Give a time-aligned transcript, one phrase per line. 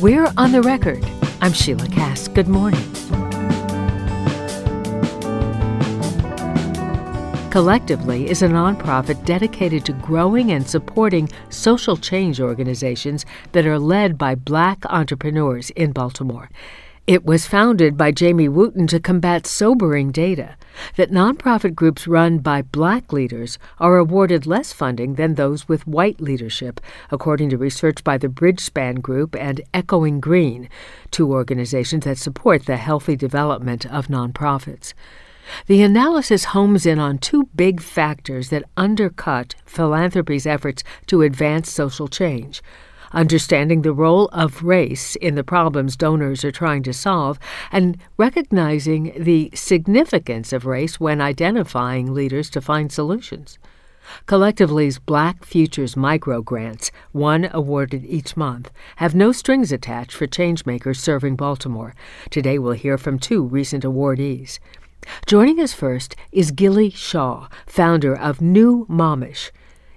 [0.00, 1.04] We're on the record.
[1.42, 2.32] I'm Sheilah Kast.
[2.32, 2.80] Good morning.
[7.50, 14.16] Cllctivly is a nonprofit dedicated to growing and supporting social change organizations that are led
[14.16, 16.48] by black entrepreneurs in Baltimore.
[17.10, 20.54] It was founded by Jamye Wooten to combat sobering data
[20.94, 26.20] that nonprofit groups run by black leaders are awarded less funding than those with white
[26.20, 26.80] leadership,
[27.10, 30.68] according to research by the Bridgespan Group and Echoing Green,
[31.10, 34.94] two organizations that support the healthy development of nonprofits.
[35.66, 42.06] The analysis homes in on two big factors that undercut philanthropy's efforts to advance social
[42.06, 42.62] change
[43.12, 47.38] understanding the role of race in the problems donors are trying to solve,
[47.72, 53.58] and recognizing the significance of race when identifying leaders to find solutions.
[54.26, 60.96] Cllctivly's Black Futures micro grants, one awarded each month, have no strings attached for changemakers
[60.96, 61.94] serving Baltimore.
[62.30, 64.58] Today we'll hear from two recent awardees.
[65.26, 69.50] Joining us first is Gilly Shaw, founder of Nu Momish.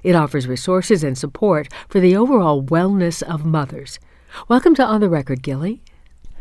[0.03, 3.99] It offers resources and support for the overall wellness of mothers.
[4.49, 5.81] Welcome to On the Record, Gilly.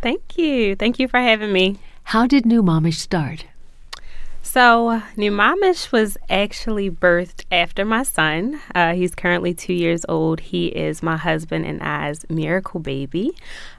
[0.01, 0.75] Thank you.
[0.75, 1.79] Thank you for having me.
[2.05, 3.47] How did Nu Momish start?
[4.45, 8.61] So, Nu Momish was actually birthed after my son.
[8.75, 10.41] Uh, he's currently two years old.
[10.41, 13.31] He is my husband and I's miracle baby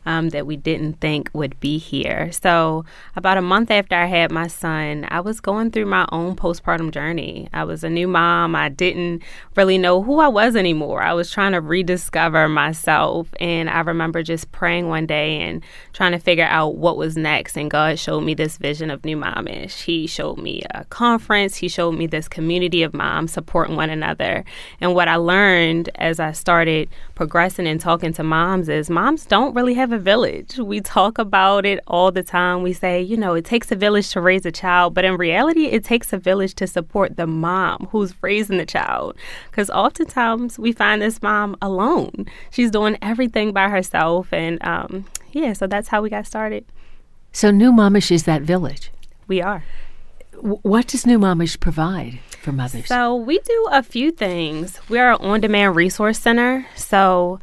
[0.06, 2.32] um, that we didn't think would be here.
[2.32, 6.36] So, about a month after I had my son, I was going through my own
[6.36, 7.50] postpartum journey.
[7.54, 8.56] I was a new mom.
[8.56, 9.22] I didn't
[9.58, 11.04] really know who I was anymore.
[11.04, 13.28] I was trying to rediscover myself.
[13.40, 17.58] And I remember just praying one day and trying to figure out what was next.
[17.58, 19.84] And God showed me this vision of Nu Momish.
[19.84, 21.56] He showed me a conference.
[21.56, 24.46] He showed me this community of moms supporting one another.
[24.80, 29.56] And what I learned as I started progressing and talking to moms is moms don't
[29.56, 30.58] really have a village.
[30.58, 32.62] We talk about it all the time.
[32.62, 35.66] We say, you know, it takes a village to raise a child, but in reality,
[35.66, 39.18] it takes a village to support the mom who's raising the child.
[39.50, 42.28] Because oftentimes we find this mom alone.
[42.52, 44.32] She's doing everything by herself.
[44.32, 46.66] And um, yeah, so that's how we got started.
[47.36, 48.92] So, Nu Momish is that village?
[49.28, 49.64] We are.
[50.44, 52.88] What does Nu Momish provide for mothers?
[52.88, 54.78] So, we do a few things.
[54.90, 56.66] We're an on demand resource center.
[56.76, 57.40] So,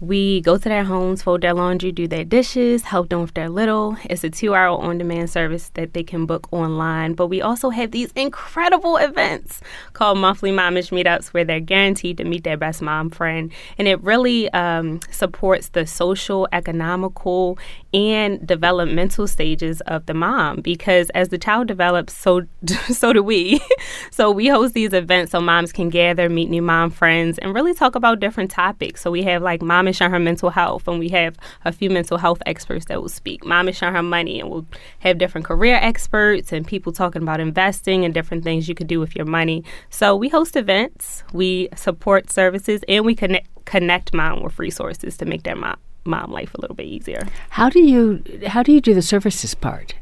[0.00, 3.48] we go to their homes, fold their laundry, do their dishes, help them with their
[3.48, 3.96] little.
[4.04, 7.14] It's a two hour on demand service that they can book online.
[7.14, 9.62] But we also have these incredible events
[9.94, 13.50] called monthly momish meetups where they're guaranteed to meet their best mom friend.
[13.78, 17.58] And it really um, supports the social, economical,
[17.94, 22.42] and developmental stages of the mom because as the child develops, so
[22.88, 23.60] so do we.
[24.10, 27.72] so we host these events so moms can gather, meet new mom friends, and really
[27.72, 29.00] talk about different topics.
[29.00, 32.18] So we have like momish on her mental health, and we have a few mental
[32.18, 33.44] health experts that will speak.
[33.44, 34.66] Momish on her money, and we'll
[34.98, 38.98] have different career experts and people talking about investing and different things you could do
[38.98, 39.62] with your money.
[39.90, 45.24] So we host events, we support services, and we connect connect mom with resources to
[45.24, 47.26] make their mom mom life a little bit easier.
[47.50, 49.94] How do you how do you do the services part?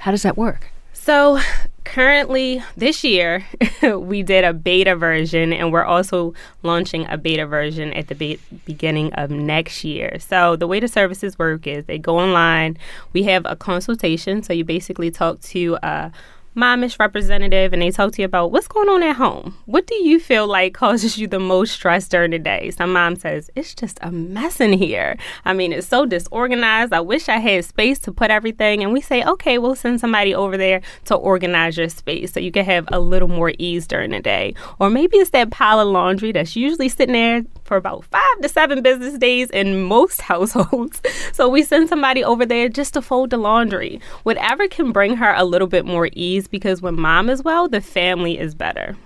[0.00, 0.70] How does that work?
[0.92, 1.40] So
[1.86, 3.46] currently this year
[3.96, 6.34] we did a beta version and we're also
[6.64, 10.88] launching a beta version at the be- beginning of next year so the way the
[10.88, 12.76] services work is they go online
[13.12, 16.10] we have a consultation so you basically talk to a
[16.56, 19.56] momish representative and they talk to you about what's going on at home.
[19.66, 22.70] What do you feel like causes you the most stress during the day?
[22.70, 25.16] Some mom says, It's just a mess in here.
[25.44, 26.92] I mean, it's so disorganized.
[26.92, 28.82] I wish I had space to put everything.
[28.82, 32.50] And we say, Okay, we'll send somebody over there to organize your space so you
[32.50, 34.54] can have a little more ease during the day.
[34.78, 38.48] Or maybe it's that pile of laundry that's usually sitting there for about five to
[38.48, 41.02] seven business days in most households.
[41.32, 44.00] so we send somebody over there just to fold the laundry.
[44.22, 47.80] Whatever can bring her a little bit more ease because when mom is well, the
[47.80, 48.96] family is better.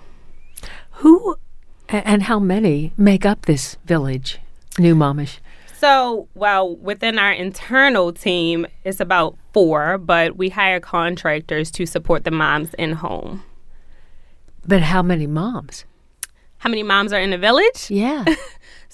[0.91, 1.35] Who
[1.89, 4.39] and how many make up this village,
[4.79, 5.39] Nu Momish?
[5.77, 12.23] So, well, within our internal team, it's about four, but we hire contractors to support
[12.23, 13.43] the moms in home.
[14.65, 15.85] But how many moms?
[16.59, 17.89] How many moms are in the village?
[17.89, 18.23] Yeah.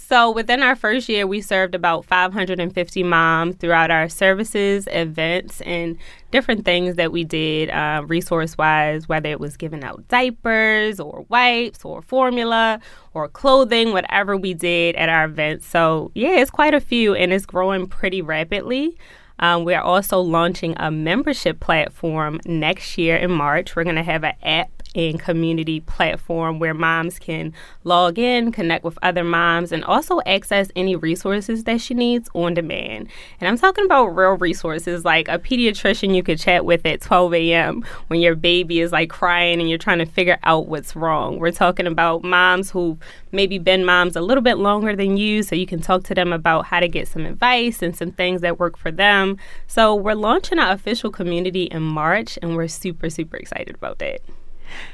[0.07, 5.98] So within our first year, we served about 550 moms throughout our services, events, and
[6.31, 11.25] different things that we did uh, resource wise, whether it was giving out diapers or
[11.27, 12.80] wipes or formula
[13.13, 15.68] or clothing, whatever we did at our events.
[15.68, 18.98] So yeah, it's quite a few and it's growing pretty rapidly.
[19.39, 23.75] Um, we're also launching a membership platform next year in March.
[23.75, 27.54] We're going to have an app and community platform where moms can
[27.84, 32.54] log in, connect with other moms, and also access any resources that she needs on
[32.54, 33.07] demand.
[33.39, 37.33] And I'm talking about real resources like a pediatrician you could chat with at 12
[37.36, 37.86] a.m.
[38.07, 41.38] when your baby is like crying and you're trying to figure out what's wrong.
[41.38, 42.98] We're talking about moms who
[43.31, 46.33] maybe been moms a little bit longer than you, so you can talk to them
[46.33, 49.27] about how to get some advice and some things that work for them.
[49.68, 54.22] So we're launching our official community in March, and we're super, super excited about that.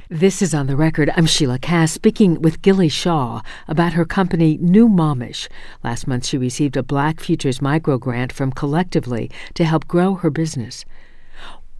[0.09, 1.11] This is on the record.
[1.17, 5.47] I'm Sheilah Kast speaking with Gilly Shaw about her company Nu Momish.
[5.83, 10.29] Last month she received a Black Futures micro grant from Cllctivly to help grow her
[10.29, 10.85] business.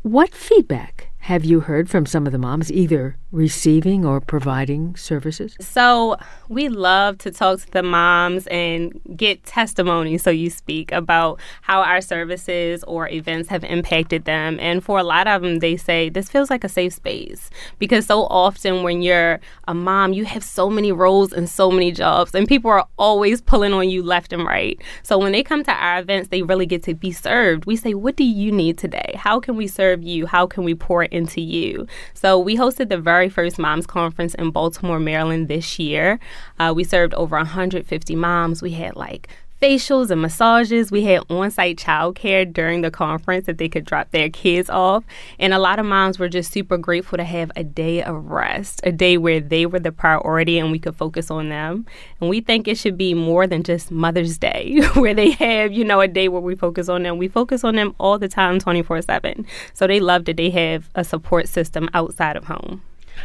[0.02, 5.58] What feedback have you heard from some of the moms, either receiving or providing services?
[5.60, 6.16] So,
[6.48, 11.82] we love to talk to the moms and get testimony, so you speak, about how
[11.82, 14.58] our services or events have impacted them.
[14.62, 17.50] And for a lot of them, they say this feels like a safe space
[17.80, 21.92] because so often when you're a mom, you have so many roles and so many
[21.92, 24.80] jobs, and people are always pulling on you left and right.
[25.02, 27.66] So, when they come to our events, they really get to be served.
[27.66, 29.16] We say, What do you need today?
[29.16, 30.28] How can we serve you?
[30.28, 31.88] How can we pour into you.
[32.14, 36.20] So we hosted the very first moms conference in Baltimore, Maryland this year.
[36.60, 38.62] Uh, we served over 150 moms.
[38.62, 39.30] We had like
[39.64, 40.92] facials and massages.
[40.92, 45.06] We had on site childcare during the conference that they could drop their kids off.
[45.40, 48.82] And a lot of moms were just super grateful to have a day of rest,
[48.84, 51.86] a day where they were the priority and we could focus on them.
[52.20, 55.86] And we think it should be more than just Mother's Day, where they have, you
[55.86, 57.18] know, a day where we focus on them.
[57.18, 59.46] We focus on them all the time, 24 7.
[59.74, 62.82] So they love that they have a support system outside of home.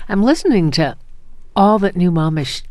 [0.09, 0.97] I'm listening to
[1.55, 2.63] all that Nu Momish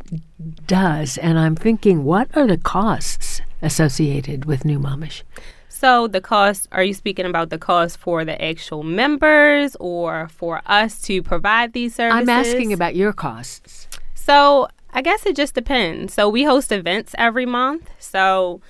[0.66, 5.22] does, and I'm thinking, what are the costs associated with Nu Momish?
[5.68, 10.60] So the cost, are you speaking about the cost for the actual members or for
[10.66, 12.28] us to provide these services?
[12.28, 13.86] I'm asking about your costs.
[14.14, 16.14] So I guess it just depends.
[16.14, 17.90] So we host events every month.
[17.98, 18.60] So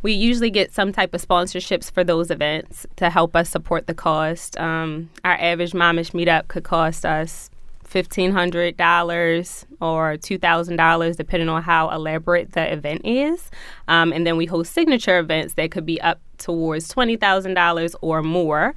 [0.00, 3.94] we usually get some type of sponsorships for those events to help us support the
[3.94, 4.58] cost.
[4.58, 7.50] Um, our average momish meetup could cost us
[7.88, 13.50] $1,500 or $2,000, depending on how elaborate the event is.
[13.88, 18.74] Um, and then we host signature events that could be up towards $20,000 or more.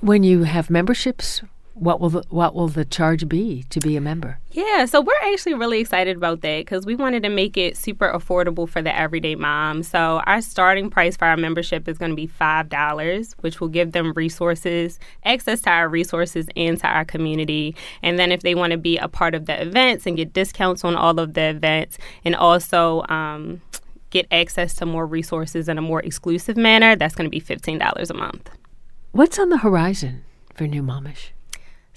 [0.00, 1.42] When you have memberships,
[1.80, 4.38] what will the, what will the charge be to be a member?
[4.50, 8.12] Yeah, so we're actually really excited about that because we wanted to make it super
[8.12, 9.82] affordable for the everyday mom.
[9.82, 13.68] So our starting price for our membership is going to be five dollars, which will
[13.68, 17.76] give them resources, access to our resources, and to our community.
[18.02, 20.84] And then if they want to be a part of the events and get discounts
[20.84, 23.60] on all of the events, and also um,
[24.10, 27.78] get access to more resources in a more exclusive manner, that's going to be fifteen
[27.78, 28.50] dollars a month.
[29.12, 30.24] What's on the horizon
[30.54, 31.30] for Nu Momish?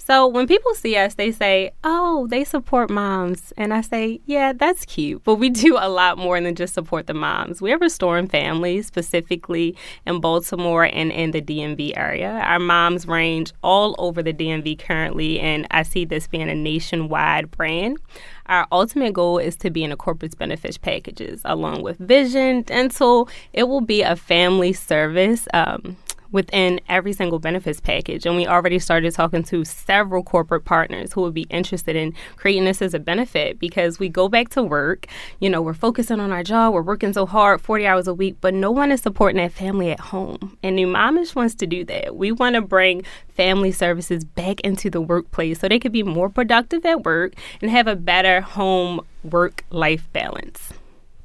[0.04, 3.52] So when people see us, they say, Oh, they support moms.
[3.56, 5.22] And I say, Yeah, that's cute.
[5.22, 7.62] But we do a lot more than just support the moms.
[7.62, 12.30] We're restoring families, specifically in Baltimore and in the DMV area.
[12.30, 17.52] Our moms range all over the DMV currently, and I see this being a nationwide
[17.52, 17.98] brand.
[18.46, 23.28] Our ultimate goal is to be in a corporate benefits packages along with vision, dental.
[23.52, 25.46] It will be a family service.
[25.54, 25.96] Um,
[26.32, 28.26] within every single benefits package.
[28.26, 32.64] And we already started talking to several corporate partners who would be interested in creating
[32.64, 35.06] this as a benefit because we go back to work,
[35.40, 38.36] you know, we're focusing on our job, we're working so hard, 40 hours a week,
[38.40, 40.56] but no one is supporting that family at home.
[40.62, 42.16] And Nu Momish wants to do that.
[42.16, 46.28] We want to bring family services back into the workplace so they could be more
[46.28, 50.72] productive at work and have a better home work life balance.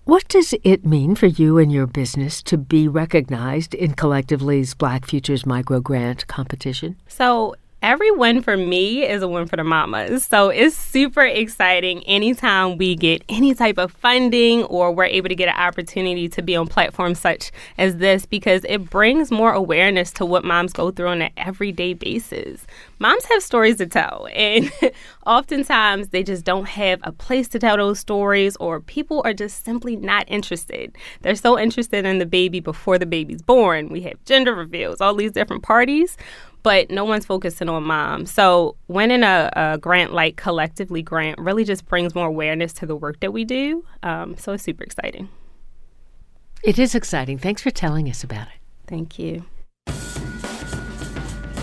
[0.07, 5.05] What does it mean for you and your business to be recognized in Cllctivly's Black
[5.05, 6.95] Futures Micro Grant competition?
[7.09, 10.25] So, every win for me is a win for the mamas.
[10.25, 15.35] So it's super exciting anytime we get any type of funding or we're able to
[15.35, 20.11] get an opportunity to be on platforms such as this because it brings more awareness
[20.13, 22.65] to what moms go through on an everyday basis.
[22.99, 24.71] Moms have stories to tell, and
[25.25, 29.63] oftentimes they just don't have a place to tell those stories, or people are just
[29.63, 30.95] simply not interested.
[31.21, 33.89] They're so interested in the baby before the baby's born.
[33.89, 36.17] We have gender reveals, all these different parties
[36.67, 38.25] but no one's focusing on mom.
[38.25, 42.93] So winning a, a, grant like Cllctivly Grant really just brings more awareness to the
[42.93, 43.85] work that we do.
[44.03, 45.29] Um, so it's super exciting.
[46.63, 47.37] It is exciting.
[47.37, 48.59] Thanks for telling us about it.
[48.85, 49.45] Thank you.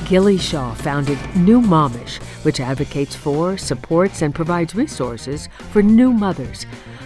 [0.07, 6.65] Gilly Shaw founded Nu Momish, which advocates for, supports, and provides resources for new mothers.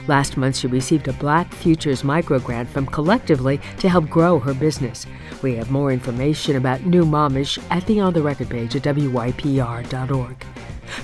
[0.09, 4.55] Last month, she received a Black Futures micro grant from Cllctivly to help grow her
[4.55, 5.07] business.
[5.43, 10.47] We have more information about Nu Momish at the On the Record page at WYPR.org.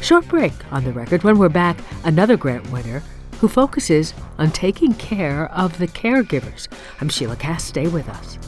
[0.01, 1.23] Short break on the record.
[1.23, 3.03] When we're back, another grant winner
[3.41, 6.69] who focuses on taking care of the caregivers.
[7.03, 7.69] I'm Sheilah Kast.
[7.69, 8.39] Stay with us.